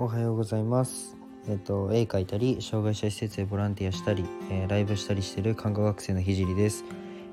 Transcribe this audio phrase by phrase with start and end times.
[0.00, 1.16] おはようございます。
[1.48, 6.84] えっと、絵描いたり、障害者施設でボランティアしたり、えーライブしたりしてる看護学生のひじりです。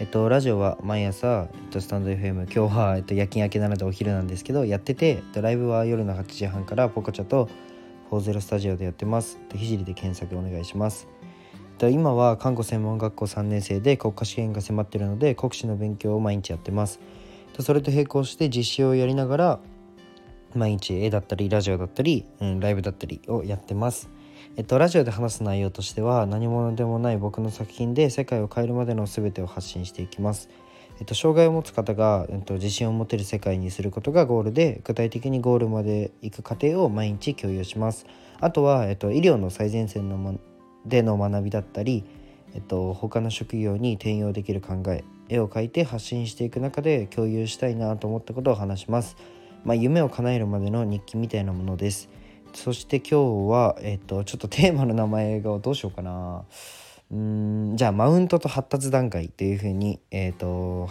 [0.00, 7.48] えっと、ラジオは毎朝、えっと、スタンド FM、今日は、えっと、夜勤明けなのでお昼なんですけど、やってて、ライブは夜の8時半からポコチャと
[8.10, 9.38] 40スタジオでやってます。
[9.54, 11.06] ひじりで検索お願いします。
[11.80, 16.98] 今は看護専門学校3年生で国家試験が迫ってるので国試の勉強を毎日やってます。
[17.60, 19.60] それと並行して実習をやりながら
[20.54, 24.08] 毎日絵だったりラジオだったり、うん、ライブだったりをやってます。
[24.56, 30.48] えっと、ラジオで話す内容としては何者でもない僕の作品で世界を変えるまでの全てを発信していきます。
[30.98, 38.06] えっと、障害を持つ方が、えっと、自信を持てる世界にすることがゴールで具体的にゴールまで行く過程を毎日共有します。
[38.40, 40.40] あとは、えっと、医療の最前線のも
[40.84, 42.04] での学びだったり、
[42.54, 49.16] えっと、他の職業に転用できる考え絵を描いて発信していく中で共有したいなと思ったことを話します。
[49.68, 52.08] まあ、夢を叶えるまでの日記みたいなものです。
[52.54, 56.44] そして今日は、えっと、ちょっとテーマの名前がどうしようかな。
[57.12, 60.88] うんじゃあマウントと発達段階というふうに、えっと、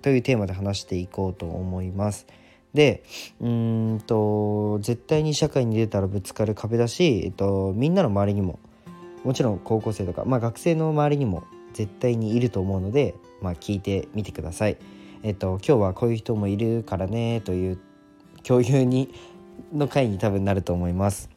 [0.00, 2.26] というテーマで話していこうと思います。
[2.72, 3.04] で
[3.42, 8.58] うんと絶対に社会に出たらぶつかる壁だし、えっと、みんなの周りにも
[9.22, 14.78] もちろん高校生とか、まあ、学生の周りにも絶対にいると思うので、まあ、聞いてみてください。
[15.22, 17.78] えっと、今日はこういう人もいるからねという
[18.46, 19.12] 共有に
[19.72, 21.30] の回に多分なると思います。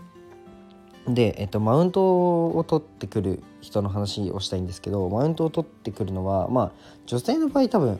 [1.08, 6.72] で、えっと、マウントを取ってくる人の話をしたいんですけどマウントを取ってくるのはまあ
[7.06, 8.00] 女性の場合多分、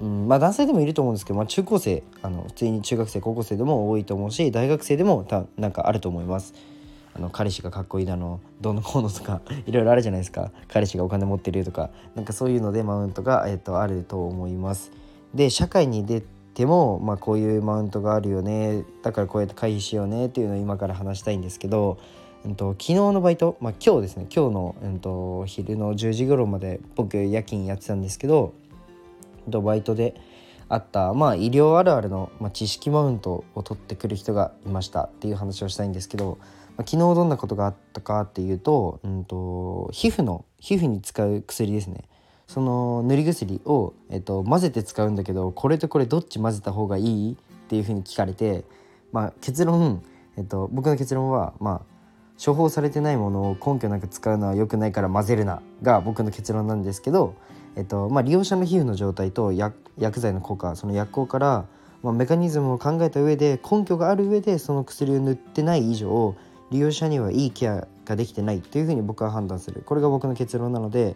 [0.00, 6.54] うん、まあ男性でもいると思うんですけど、まあ、中高生あの普通に中学生高校生でも多いと思うし大学生でもたなんかあると思います。
[7.12, 14.92] あの彼氏がかっこいいだのどうのこうのとか いろいろあるじゃないですか彼氏がお金持ってるとかなんかそういうのでマウントが、えっと、あると思います。
[15.34, 16.22] で社会に出
[16.54, 21.98] ても、まあ、こういうマウントがあるよねだからこうやって回避しようねっていうのを今から話したいんですけど、
[22.44, 28.70] うん、と昨日のバイト、まあ、今日ですね今日の、うん、と昼の10時頃まで僕夜勤やってたんですけど、うん
[29.50, 30.14] とバイトで
[30.68, 36.38] あった、まあ、医療あるあるの、まあ、知識マウントを取ってくる人がいましたっていう話をしたいんですけど、
[36.76, 42.04] まあ、昨日どんなことがあったかっていうと,、うん、と皮膚の皮膚に使う薬ですね。
[42.52, 47.36] その塗り薬を、えっと、混ぜて使うんだけどこれとこれどっち混ぜた方がいいっ
[47.68, 48.64] ていうふうに聞かれて、
[49.12, 50.02] まあ、結論、
[50.36, 57.36] えっと、僕の結論は、まあ、処方されてないものを根拠なく使うのは良くないから混ぜるなが僕の結論なんですけど、
[57.76, 61.66] えっとまあ、利用者の皮膚の状態と薬剤の効果その薬効から、
[62.02, 66.34] まあ、メカニズムを考えた上で根拠がある上でその薬を塗ってない以上
[66.72, 71.14] 利用者にはいいケアができてないというふうに僕は判断するこれが僕の結論なので。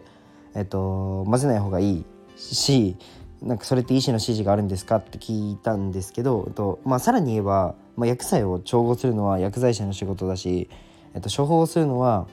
[0.55, 2.05] えっと、混ぜない方がいい
[2.35, 2.95] し
[3.41, 10.69] なんかそれって医師の指示があるんですかって聞いたんですけど、えっとまあ、さらに言えば、まあ、薬剤を調合するのは薬剤師の仕事だし、
[11.13, 12.27] えっと、処方するのは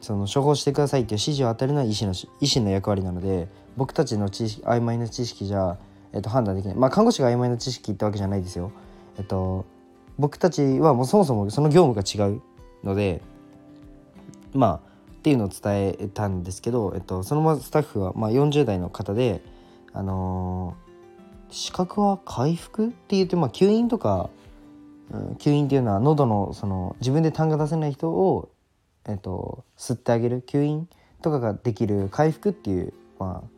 [0.00, 5.78] その処方してくださいっていう指示を与えるのは医師の医師の役割なので僕たちの知識曖昧な知識じゃ、
[6.12, 8.72] えっと、判断できないまあ看護師が曖昧な知識ってわけじゃないですよ。
[9.18, 9.66] えっと、
[10.18, 12.42] 僕たちはもうそもそもその業務が違う
[12.82, 13.20] ので
[14.54, 14.91] まあ
[15.22, 19.40] っていうのを伝えたんですけど、えっと、そのスタッフは、まあ、40代の方で、
[19.92, 20.92] あのー
[21.52, 24.30] 資格は回復って言って、まあ、吸引とか、
[25.12, 28.50] うん、吸引っていうのは喉のその自分で痰が出せない人を、
[29.06, 30.88] えっと、吸ってあげる吸引
[31.20, 33.48] とかができる回復っていう、まあ、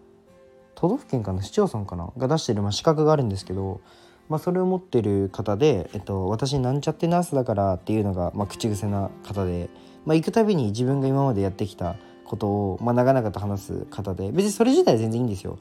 [0.74, 3.80] 都道府県かな市町村かなが出してる、まあ、資格があるんですけど、
[4.28, 9.70] まあ、それを持ってる方で、えっと、私なんちゃってナースだからっていうのが、まあ、口癖な方で。
[10.04, 15.58] まあ、行くたびに自分が今までやってきたことを、まあ、長々と話す方で別にそれ自体全然いいんですよ。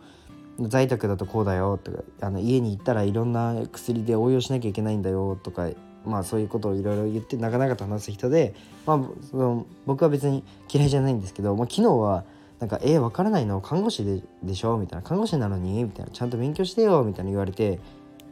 [0.59, 5.69] 在宅だとこうだよとかあの家に行ったらいろんな薬で応用しなきゃいけないんだよとか、
[6.05, 8.53] まあ、そういうことをいろいろ言って長々と話す人で、
[8.85, 8.99] まあ、
[9.31, 12.23] その僕は別に嫌いじゃないんですけど、まあ、昨日は
[12.59, 13.61] なんか「えー、分からないの？
[13.61, 17.79] 看護師ででしょ?」みたいな「看護師なのに?」みたいな「ちゃんと勉強してよ」みたいな言われて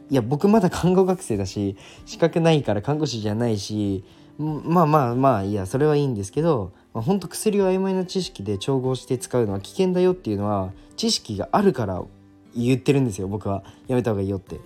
[0.08, 1.76] いや僕まだ看護学生だし
[2.06, 4.04] 資格ないから看護師じゃないし
[4.38, 12.02] まあまあまあいやそれはいいんですけど、まあ、ほんと薬を曖昧な知識で調合して使うのは危険だよっていうのは知識があるから
[12.54, 13.28] 言ってるんですよ。
[13.28, 14.60] 僕はやめた方がいいよって。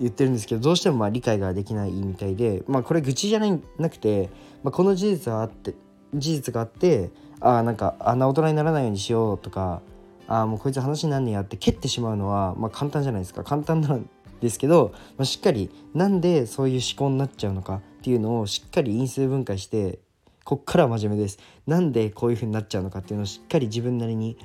[0.00, 4.30] 言ってるんですけどどうしてもまあ理解ができないみたいでまあこれ愚痴じゃないなくて、
[4.62, 5.74] まあ、この事実はあって
[6.14, 7.10] 事実があって
[7.40, 9.82] ああなんかあんな大人にならないようにしようとか
[10.26, 13.44] ああもうこいつ話になんねやって蹴ってしまうのはまあ簡単じゃないですか。
[13.44, 14.08] 簡単なん
[14.40, 19.98] ですけど、まあ、しっかりなんでそういう思考になっちゃうのかっていうのをしっかり因数分解して
[20.44, 21.38] こっから真面目です。
[21.66, 24.38] なんでこういう風になっちゃうのかっていうのをしっかり自分なりに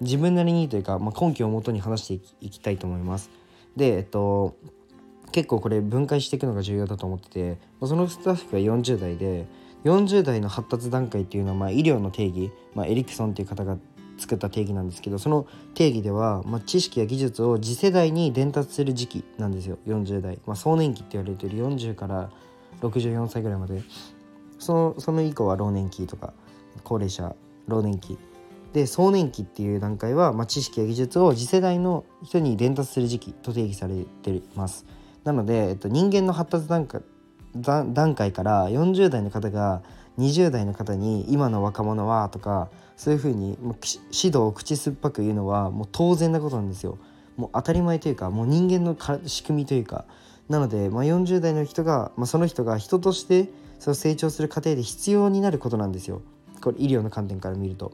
[0.00, 3.30] 自分なりにというか、まあ、根拠をもとに話していきいきたいと思います。
[3.74, 4.54] でえっと
[5.32, 9.46] 結構これ分解していくのが重要だと思っててそのスタッフが40代で
[9.84, 13.78] 40代の発達段階っていうのはまあ医療の定義、まあ、エリクソンっていう方が
[14.18, 19.78] 作った定義なんですけどその定義では、まあ、知識や技術を次世代に伝達する時期なんですよ。
[19.86, 22.30] 40代、まあ、壮年期って言われてる40から
[22.80, 23.82] 64歳ぐらいまで。
[24.58, 26.34] そのその以降は老年期とか
[26.84, 27.34] 高齢者
[27.66, 28.18] 老年期。
[28.72, 34.86] で壮年期っていう段階は、まあ、知識や技術を次世代の人に伝達する時期と定義されてます。
[35.24, 37.02] なので、えっと、人間の発達段階
[37.56, 39.82] 段階から40代の方が
[40.18, 43.76] 20代の方に今の若者はとかそういうふうにもう
[44.12, 46.98] 指導を口酸っぱく言うのはもう当然なことなんですよ。
[47.36, 48.96] もう当たり前というかもう人間の
[49.26, 50.04] 仕組みというか。
[50.50, 53.48] なので、まあ、40代の人が、まあ、その人が人として
[53.78, 56.22] その成長する過程で必要になることなんですよ
[56.60, 57.92] これ医療の観点から見ると。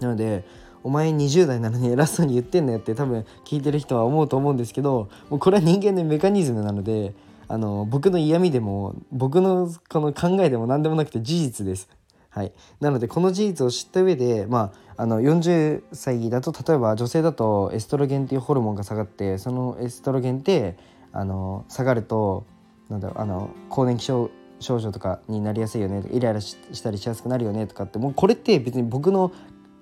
[0.00, 0.44] なので
[0.84, 7.14] お前20代なのに偉そうに言ってんのよって多分聞いてる人は思うと思うんですけどもうこれは人間のメカニズムなので
[7.48, 11.88] あの僕の嫌味でも僕のこの考えでも何でもなくて事実です。
[12.30, 20.76] はい、なのでこの事実を知った上で、まあ、あの40歳だと例えば女性だとエストロゲンっていうホルモンが下がってそのエストロゲンって
[21.12, 22.46] あの下がると
[22.88, 29.32] なんだろうあの更年期症症状とかになりやすいよねイライラしたりしやすくなるよねとかってもうこれって別に僕の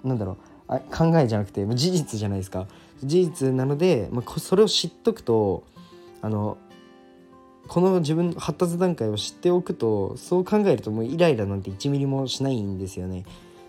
[0.04, 0.36] なんだろう
[0.68, 2.66] あ考えじゃなくて事実じゃないですか
[3.02, 5.64] 事実なので、まあ、それを知っとくと
[6.22, 6.58] あの
[7.68, 13.24] この自分発達段階を知っておくとそう考えるともうイライラなんて1ミリもしないんですよね。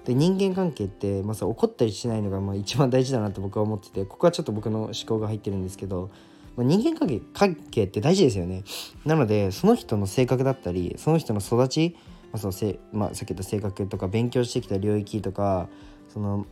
[0.05, 6.09] で人間関係ってまず怒ったりしないのがまあ一番大事だなって僕は思っててここはちょっと僕の思考が入ってるんですけど、
[6.57, 8.63] ま、人間関係関係って大事ですよね。
[9.05, 11.95] なのでその人の性格だったりその人の育ち、
[12.31, 15.69] まあそのせまあ、さっき言った性格とか勉強してきた領域とか
[16.09, 16.45] その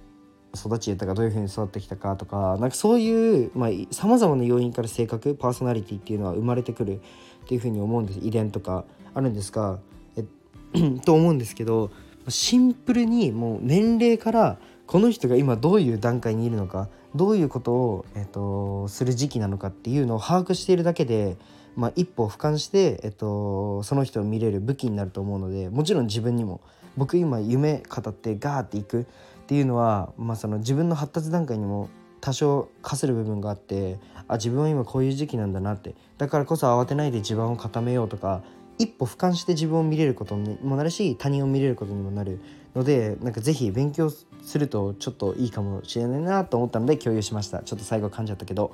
[0.56, 3.52] 育ちとかどういうふうに育ってきたかとかなんかそういう
[3.92, 7.02] さまざ、まな要因から性格パーソナリティっていうのは生まれてくる
[7.44, 9.80] っていうふうに思うんです遺伝とかあるんですが
[10.16, 10.24] え
[11.04, 11.92] と思うんですけど
[12.28, 14.57] シンプルにもう年齢から
[14.88, 21.38] この人が今どういう段階にいるのかどういうことを、えっと、する時期なのかっていうのを把握しているだけで、
[21.75, 26.62] まあ、一歩俯瞰して、えっと、その人を見れる武器になると思うのでもちろん自分にも。
[26.97, 29.06] 僕今夢語ってガーっていくっ
[29.47, 31.89] ていうのは、まあ、その自分の発達段階にも
[32.21, 35.94] 多少かする部分があってあ自分は今こういう時期なんだなって。
[36.18, 38.41] だからこそ慌てないで地盤を固めようとか
[38.77, 40.92] 一歩俯瞰して自分を見れることにもなる。
[40.92, 42.39] し他人を見れることにもなる。
[42.75, 47.60] のでなんか是非勉強するとちょっといいかもしれないなと思ったので共有しました。
[47.60, 48.74] ちょっと最後噛んじゃったけど、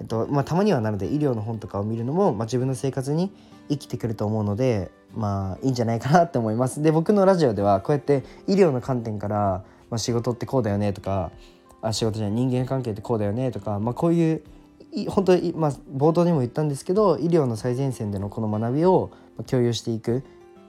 [0.00, 3.30] えっとまあ、たまにはなので医療の本とかを見るのも、まあ、自分の生活に
[3.68, 6.82] 生きてくると思うのでまあいいんじゃないかなって思います。
[6.82, 11.30] で僕のラジオではこうやって医療の観点から、まあ、仕事ってこうだよねとか
[11.82, 14.42] あ仕事じゃない人間関係ってこうだよねとか、まあ、こういう
[15.08, 19.10] 本当に、まあ、冒頭にも言ったんですけど医療の最前線でのこの学びを
[19.46, 20.22] 共有していく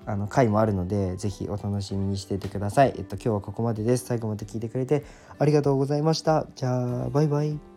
[0.05, 2.93] あの回もあるのでぜひお楽しみにしていてください。
[2.97, 4.05] えっと今日はここまでです。
[4.05, 5.03] 最後まで聞いてくれて
[5.39, 6.47] ありがとうございました。
[6.55, 7.72] じゃあバイバイ。